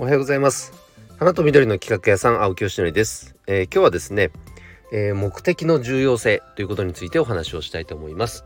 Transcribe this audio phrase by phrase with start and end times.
[0.00, 0.72] おはようございます。
[1.18, 4.30] 花と緑の企画屋さん青木よしのりです、えー、今日はですね、
[4.92, 8.44] えー、目的の重要性ということについてお話をしたいと思います。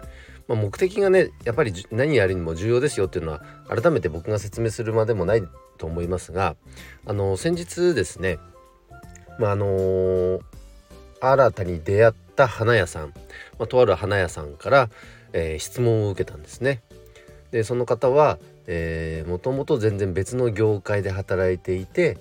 [0.48, 5.42] まあ、目的がねやっぱり何やるにも重要ですよっていうのは改めて僕が説明するまでもない
[5.76, 6.56] と思いますが
[7.04, 8.38] あの先日ですね
[9.38, 10.40] まああのー、
[11.20, 13.08] 新たに出会った花屋さん、
[13.58, 14.88] まあ、とある花屋さんから、
[15.34, 16.80] えー、質問を受けたんですね。
[17.50, 18.38] でその方は
[19.26, 22.18] もともと全然別の業界で働いていて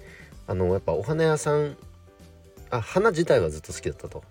[0.47, 1.77] あのやっぱお花屋さん
[2.69, 4.23] あ花自体はずっと好きだったと。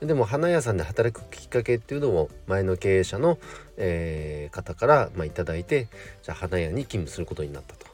[0.00, 3.38] でも花屋さんで働くきっかけっていうのを前の経営者の、
[3.78, 5.88] えー、方から、まあ、いただいて
[6.22, 7.86] じゃあ花屋に勤務することになったと。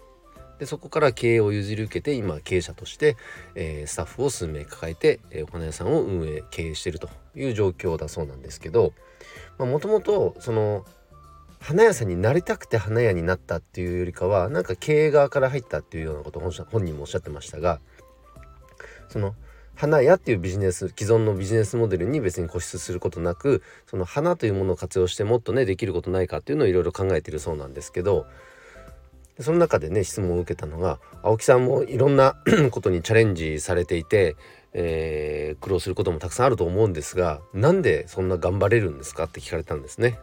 [0.58, 3.16] でそこから経営を譲り受けて今経営者として、
[3.54, 8.92] えー、スタッフを数名抱えて、えー、お花屋さんを運営経営しているという状況だそうなんですけど
[9.58, 10.84] もともとその
[11.62, 17.80] 花屋さんになりたくて花屋になったっていうよりかはなんか経営側から入ったっていうようなことを本人もおっしゃってましたが
[19.08, 19.36] その
[19.76, 28.26] 花屋っていうビジネス既存のビジネスモデルに別に固執することなくその花というものを活用してもっとねできることないかっていうのをいろいろ考えてるそうなんですけど
[29.38, 32.36] その中でね質問を受けたのが青木さんもいろんな
[32.72, 34.34] ことにチャレンジされていて、
[34.72, 40.18] えー、苦労することもたくさんあると思うんですがなんでそんな頑張れるんですかって聞かれたんですね。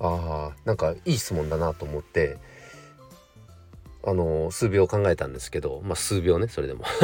[0.00, 2.38] あなんかいい質問だなと思って
[4.02, 6.84] あの数秒考えたんですけどまあ数秒ねそれでも。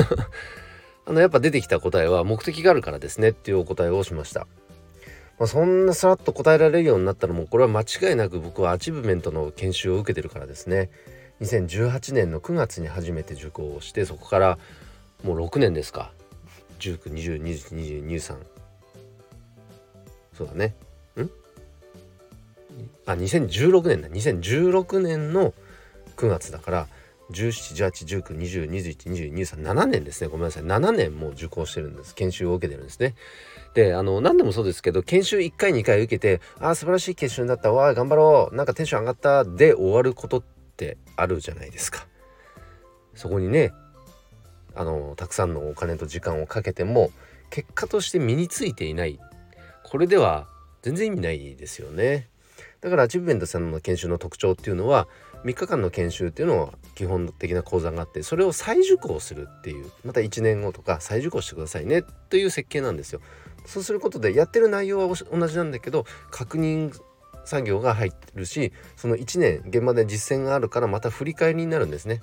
[1.08, 4.48] あのやっぱ出てきた答えは目的があるからですねっていうお答えをしました。
[5.38, 10.90] まあ、そんなさらっと答えられるようになったらもこれは間違いなく僕はアチブメントの研修を受けてるからですね。
[11.42, 14.58] 2018年の9月に初めて受講をしてそこから
[15.22, 16.10] もう6年ですか。
[16.80, 18.36] 1920212223
[20.36, 20.74] そうだね。
[21.16, 21.30] ん？
[23.06, 24.08] あ2016年だ。
[24.08, 25.54] 2016年の
[26.16, 26.88] 9月だから
[27.30, 30.28] 17181920212223年ですね。
[30.28, 30.64] ごめんなさい。
[30.64, 32.14] 7年も受講してるんです。
[32.14, 33.14] 研修を受けてるんですね。
[33.74, 40.42] であの何でもそうですけど研修1回2回受けてああ素晴らしい研修になったわあ頑張ろうなんかテンション上がったで終わることっ
[40.76, 42.06] てあるじゃないですか。
[43.14, 43.72] そこにね
[44.74, 47.10] あのたくさんのお金と時間をかけても
[47.50, 49.18] 結果として身についていない。
[49.84, 50.48] これでは
[50.82, 52.28] 全然意味ないですよね。
[52.80, 55.08] だからアチブメントさんの研修の特徴っていうのは
[55.44, 63.20] 3日間の研修っていうのは基本的な講座があってそれを再受講するっていうまた1年後とか再受講してくださいねという設計なんですよ。
[63.64, 66.92] そうすることでやってる内容は同じなんだけど確認
[67.44, 72.22] 作業が入ってるしその1年現場で実践があるからまた振り返りになるんですね。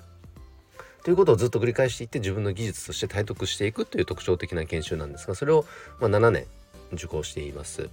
[1.02, 5.66] ということをずっと繰り返していって自分の技術として体得していくという特徴的な研修なんですがそれを
[6.00, 6.46] ま7年
[6.92, 7.90] 受講しています。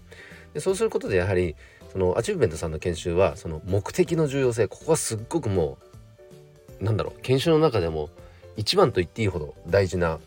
[0.54, 1.56] でそうすることでやはり
[1.92, 5.78] そのアチーブメントさんの研修はその目的の重要性ここはすっごくも
[6.80, 8.10] うなんだろう研修の中でも
[8.58, 10.20] 一番と言っていいほど大事な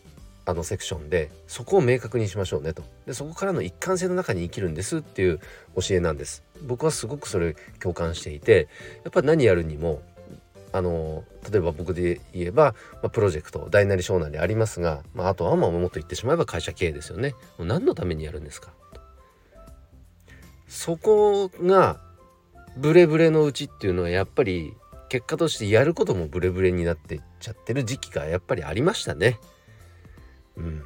[0.47, 2.83] あのセクションでそこを明確にしましょうねと。
[3.07, 5.39] でそこからの一貫性の中に生きるんですっていう
[5.75, 6.43] 教えなんです。
[6.61, 8.67] 僕はすごくそれ共感していて
[9.03, 10.03] やっぱり何やるにも
[10.71, 17.33] あの例えば僕で言えば、まあ、プロジェクト大なり小なりありますが、まあ、あとはまあもっと言ってしまえば会社経営ですよね。
[17.57, 18.71] 何のためにやるんですか？
[20.67, 22.01] そこが
[22.77, 24.73] ブレブレのうちっていうのはやっぱり
[25.09, 29.39] 結果としてやることもブレブレになってっちゃってる時期がやっぱりありましたね。
[30.57, 30.83] うん。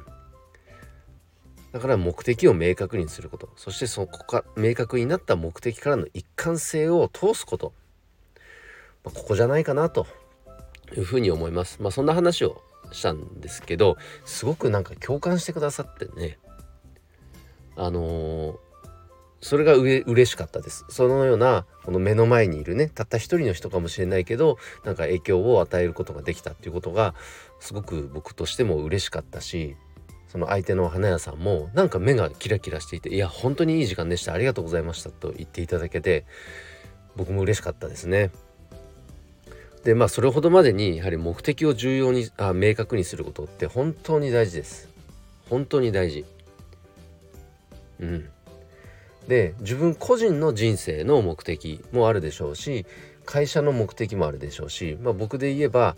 [1.72, 7.72] だから目的を明確にすることそしてそこか明確になった目的からの一貫性を通すこと、
[9.04, 10.08] まあ、ここじゃないかなと
[10.96, 11.80] いうふうに思います。
[11.80, 12.62] まあそんな話を
[12.92, 16.38] したんですけどすごくなんか共感してくださってね
[17.76, 18.69] あのー
[19.40, 27.14] それがうれ嬉しかったですそのようなこの目の前にいるねたった一人の人かもしれないけどなんか影響を与えることができたっていうことが
[27.58, 29.76] すごく僕としても嬉しかったし
[30.28, 36.24] その相手の花屋さんもなんか目がキラキラしていて「いや本当にいい時間でしたありがとうございました」と言っていただけて
[37.16, 38.30] 僕も嬉しかったですね。
[39.84, 44.88] でまあそれほどまでにやはり目的を重要にあ明確にすることって本当に大事です。
[45.48, 46.24] 本当に大事。
[47.98, 48.28] うん。
[49.30, 52.84] で自分個人の人生の目的もあるでしょうし
[53.24, 55.94] 会社の目的もあるでしょうし、まあ、僕で言えば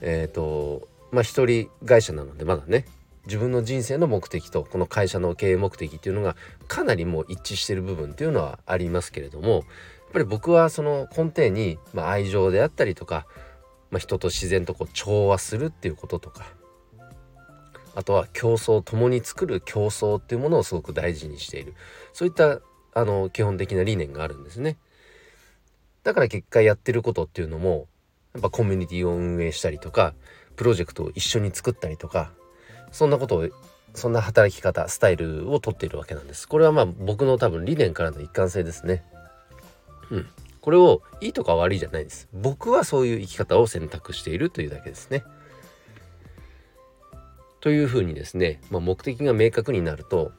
[0.00, 2.84] えっ、ー、とまあ一人会社なのでまだね
[3.26, 6.34] 自分の人生の目的とこの会社の経営目的っていうのが
[6.66, 9.62] かなりもう一致してる部分っていうのはありますけれどもやっ
[10.14, 13.26] ぱり僕はその根底に、まあ、愛情であったりとか、
[13.92, 16.46] まあ、人と自然とこう調和するっていうこととか
[17.94, 21.74] あとは競争共に作る競争っていうものをすごく大事にしている。
[22.12, 22.60] そういった
[22.94, 24.76] あの基本的な理念があるんですね。
[26.02, 27.86] だから結果やってることっていうのも
[28.34, 30.14] やっぱコミュニティを運営したりとか
[30.56, 32.32] プロジェクトを一緒に作ったりとか
[32.90, 33.48] そんなことを
[33.94, 36.48] そんな働き方スタイルをとっているわけなんです。
[36.48, 39.04] これはまあ僕の多分理念からの一貫性ですね。
[40.10, 40.26] うん。
[40.60, 42.28] これをいいとか悪いじゃないです。
[42.32, 45.24] 僕はそういう生き方を選択しているというだけですね。
[47.60, 50.32] というふうにですね、まあ、目的が明確になると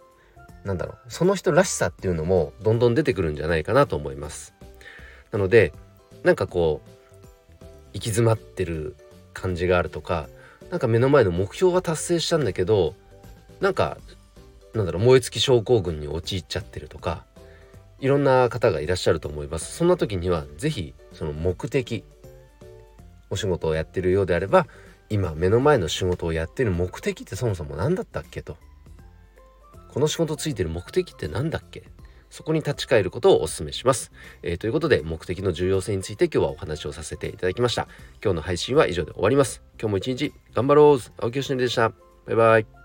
[0.64, 4.54] なんだろうその人らしさっていうのもどんどん出てくるんじゃないかなと思います。
[5.32, 5.74] なので
[6.24, 6.90] なんかこう
[7.94, 8.96] 行き詰まってる
[9.34, 10.28] 感じがあるとか
[10.70, 12.96] なんか目の前の目標は達成したんだけど
[13.60, 13.98] なんか
[14.74, 17.26] なんだろう燃え尽き症候群に陥っちゃってるとか
[18.00, 19.76] いろんな方がいらっしゃると思います。
[19.78, 22.04] そんな時には是非その目的
[23.30, 24.68] お仕事をやってるようであれば
[25.10, 28.58] 今目の前の仕事をやってる目的ってそもそも何だったっけと。
[29.94, 31.84] この仕事ついてる目的って何だっけ？
[32.32, 34.12] そこに立ち返ることをお勧めします、
[34.42, 37.88] えー、ということで目的の重要性について今日はお話をさせていただきました。
[38.24, 39.62] 今日の配信は以上で終わります。
[39.80, 41.00] 今日も一日頑張ろう。
[41.22, 41.90] 青木よしでした。
[42.26, 42.83] バイバイ。